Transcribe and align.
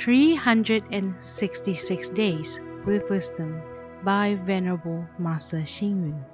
366 0.00 2.08
Days 2.08 2.58
with 2.86 3.08
Wisdom 3.10 3.60
by 4.02 4.38
Venerable 4.46 5.04
Master 5.18 5.58
Xing 5.58 6.08
Yun. 6.08 6.24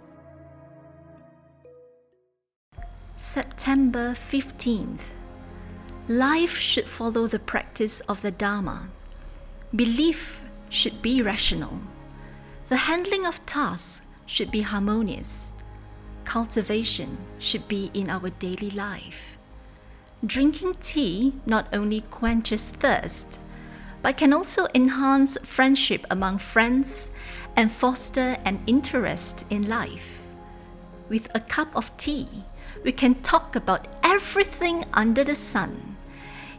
September 3.17 4.15
15th. 4.31 5.01
Life 6.07 6.57
should 6.57 6.89
follow 6.89 7.27
the 7.27 7.41
practice 7.41 7.99
of 8.03 8.23
the 8.23 8.31
Dharma. 8.31 8.89
Belief 9.75 10.41
should 10.69 11.03
be 11.03 11.21
rational. 11.21 11.81
The 12.69 12.77
handling 12.77 13.27
of 13.27 13.45
tasks 13.47 14.03
should 14.27 14.53
be 14.53 14.63
harmonious. 14.63 15.53
Cultivation 16.25 17.19
should 17.41 17.67
be 17.67 17.91
in 17.93 18.11
our 18.11 18.31
daily 18.31 18.71
life. 18.71 19.37
Drinking 20.25 20.77
tea 20.81 21.35
not 21.45 21.67
only 21.73 22.03
quenches 22.03 22.71
thirst, 22.71 23.41
but 24.07 24.13
can 24.13 24.33
also 24.33 24.69
enhance 24.73 25.37
friendship 25.43 26.07
among 26.13 26.39
friends 26.39 27.11
and 27.57 27.73
foster 27.73 28.37
an 28.45 28.63
interest 28.69 29.45
in 29.51 29.69
life. 29.69 30.21
With 31.09 31.27
a 31.35 31.41
cup 31.41 31.75
of 31.75 31.91
tea, 31.97 32.29
we 32.85 32.93
can 32.93 33.17
talk 33.17 33.57
about 33.57 33.89
everything 34.05 34.85
under 34.95 35.25
the 35.25 35.35
sun. 35.35 35.97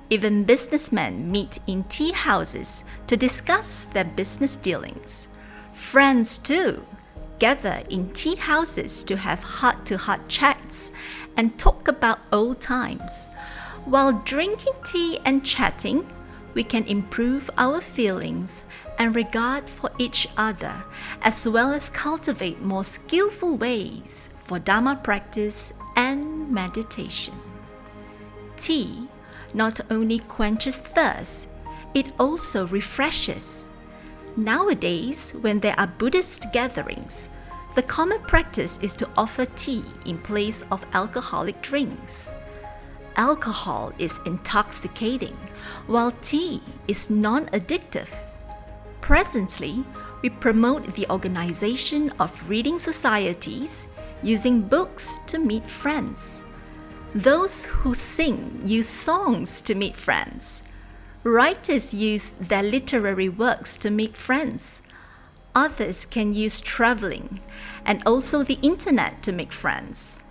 Even 0.10 0.44
businessmen 0.44 1.32
meet 1.32 1.60
in 1.68 1.86
tea 1.86 2.12
houses 2.12 2.84
to 3.08 3.16
discuss 3.16 3.86
their 3.86 4.04
business 4.04 4.58
dealings. 4.58 5.30
Friends, 5.74 6.38
too, 6.38 6.84
gather 7.40 7.82
in 7.90 8.12
tea 8.12 8.36
houses 8.36 9.06
to 9.06 9.16
have 9.16 9.42
heart 9.42 9.86
to 9.86 9.98
heart 9.98 10.28
chats 10.28 10.92
and 11.38 11.58
talk 11.58 11.88
about 11.88 12.20
old 12.34 12.60
times. 12.60 13.30
While 13.86 14.22
drinking 14.26 14.74
tea 14.84 15.20
and 15.24 15.46
chatting, 15.46 16.12
we 16.58 16.64
can 16.64 16.84
improve 16.88 17.52
our 17.56 17.80
feelings 17.80 18.64
and 18.98 19.16
regard 19.16 19.70
for 19.70 19.92
each 20.00 20.28
other, 20.36 20.74
as 21.22 21.48
well 21.48 21.72
as 21.72 21.88
cultivate 21.88 22.60
more 22.64 22.84
skillful 22.84 23.56
ways 23.56 24.30
for 24.48 24.58
Dharma 24.58 24.96
practice 24.96 25.72
and 25.96 26.50
meditation. 26.50 27.36
Tea 28.58 29.08
not 29.54 29.80
only 29.92 30.18
quenches 30.18 30.80
thirst, 30.80 31.48
it 31.94 32.08
also 32.20 32.66
refreshes. 32.66 33.68
Nowadays, 34.36 35.36
when 35.42 35.60
there 35.60 35.80
are 35.80 35.86
Buddhist 35.86 36.48
gatherings, 36.54 37.30
the 37.76 37.84
common 37.84 38.22
practice 38.22 38.80
is 38.82 38.96
to 38.96 39.08
offer 39.16 39.46
tea 39.46 39.86
in 40.06 40.18
place 40.18 40.64
of 40.72 40.84
alcoholic 40.94 41.62
drinks. 41.62 42.32
Alcohol 43.18 43.94
is 43.98 44.20
intoxicating, 44.28 45.36
while 45.88 46.12
tea 46.22 46.62
is 46.88 47.10
non 47.10 47.48
addictive. 47.48 48.10
Presently, 49.02 49.84
we 50.22 50.30
promote 50.30 50.94
the 50.94 51.10
organization 51.10 52.12
of 52.20 52.48
reading 52.48 52.78
societies 52.78 53.88
using 54.22 54.62
books 54.62 55.20
to 55.26 55.40
meet 55.40 55.68
friends. 55.68 56.44
Those 57.16 57.66
who 57.66 57.96
sing 57.96 58.62
use 58.64 58.88
songs 58.90 59.62
to 59.62 59.74
meet 59.74 59.96
friends. 59.96 60.62
Writers 61.24 61.96
use 61.96 62.34
their 62.40 62.62
literary 62.62 63.30
works 63.30 63.78
to 63.78 63.90
meet 63.90 64.16
friends. 64.16 64.80
Others 65.56 66.06
can 66.06 66.36
use 66.36 66.62
traveling 66.62 67.40
and 67.84 68.04
also 68.06 68.44
the 68.44 68.60
internet 68.62 69.24
to 69.24 69.32
make 69.32 69.52
friends. 69.52 70.22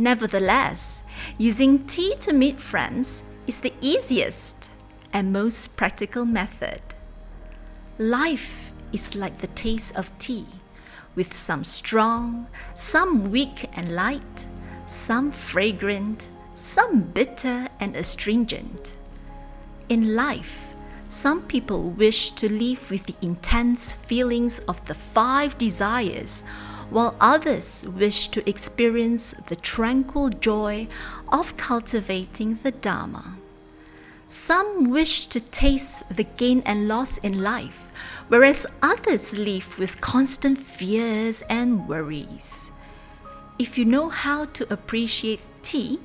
Nevertheless, 0.00 1.02
using 1.38 1.84
tea 1.84 2.14
to 2.20 2.32
meet 2.32 2.60
friends 2.60 3.22
is 3.48 3.60
the 3.60 3.74
easiest 3.80 4.70
and 5.12 5.32
most 5.32 5.74
practical 5.76 6.24
method. 6.24 6.80
Life 7.98 8.70
is 8.92 9.16
like 9.16 9.40
the 9.40 9.48
taste 9.48 9.96
of 9.96 10.16
tea, 10.20 10.46
with 11.16 11.34
some 11.34 11.64
strong, 11.64 12.46
some 12.76 13.32
weak 13.32 13.68
and 13.72 13.96
light, 13.96 14.46
some 14.86 15.32
fragrant, 15.32 16.26
some 16.54 17.00
bitter 17.00 17.66
and 17.80 17.96
astringent. 17.96 18.92
In 19.88 20.14
life, 20.14 20.60
some 21.08 21.42
people 21.42 21.90
wish 21.90 22.30
to 22.32 22.48
live 22.48 22.88
with 22.88 23.02
the 23.06 23.16
intense 23.20 23.94
feelings 23.94 24.60
of 24.68 24.86
the 24.86 24.94
five 24.94 25.58
desires, 25.58 26.44
while 26.90 27.14
others 27.20 27.84
wish 27.86 28.28
to 28.28 28.48
experience 28.48 29.34
the 29.46 29.56
tranquil 29.56 30.28
joy 30.28 30.88
of 31.28 31.56
cultivating 31.56 32.58
the 32.62 32.72
Dharma. 32.72 33.36
Some 34.26 34.90
wish 34.90 35.26
to 35.26 35.40
taste 35.40 36.04
the 36.14 36.24
gain 36.24 36.62
and 36.66 36.86
loss 36.86 37.16
in 37.18 37.42
life, 37.42 37.80
whereas 38.28 38.66
others 38.82 39.32
live 39.32 39.78
with 39.78 40.00
constant 40.00 40.58
fears 40.58 41.42
and 41.48 41.88
worries. 41.88 42.70
If 43.58 43.78
you 43.78 43.84
know 43.84 44.08
how 44.10 44.44
to 44.44 44.72
appreciate 44.72 45.40
tea, 45.62 46.00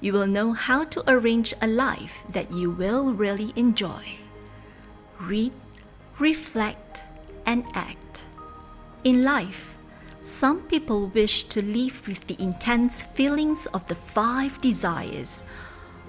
you 0.00 0.12
will 0.12 0.26
know 0.26 0.52
how 0.52 0.84
to 0.84 1.04
arrange 1.06 1.54
a 1.60 1.66
life 1.66 2.24
that 2.28 2.50
you 2.52 2.70
will 2.70 3.12
really 3.12 3.52
enjoy. 3.54 4.16
Read, 5.20 5.52
reflect, 6.18 7.02
and 7.46 7.64
act. 7.74 8.22
In 9.04 9.22
life, 9.22 9.76
some 10.22 10.62
people 10.62 11.08
wish 11.08 11.44
to 11.44 11.62
live 11.62 12.06
with 12.06 12.26
the 12.26 12.36
intense 12.42 13.02
feelings 13.02 13.66
of 13.66 13.86
the 13.88 13.94
five 13.94 14.60
desires, 14.60 15.42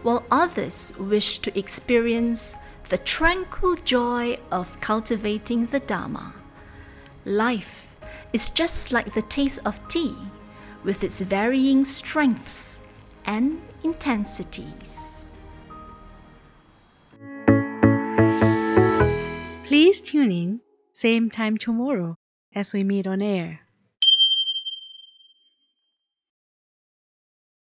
while 0.03 0.25
others 0.29 0.93
wish 0.99 1.39
to 1.39 1.57
experience 1.57 2.55
the 2.89 2.97
tranquil 2.97 3.75
joy 3.75 4.37
of 4.51 4.79
cultivating 4.81 5.65
the 5.67 5.79
Dharma. 5.79 6.33
Life 7.23 7.87
is 8.33 8.49
just 8.49 8.91
like 8.91 9.13
the 9.13 9.21
taste 9.21 9.59
of 9.65 9.79
tea, 9.87 10.15
with 10.83 11.03
its 11.03 11.21
varying 11.21 11.85
strengths 11.85 12.79
and 13.25 13.61
intensities. 13.83 15.25
Please 19.65 20.01
tune 20.01 20.31
in, 20.31 20.59
same 20.91 21.29
time 21.29 21.57
tomorrow 21.57 22.17
as 22.53 22.73
we 22.73 22.83
meet 22.83 23.07
on 23.07 23.21
air. 23.21 23.61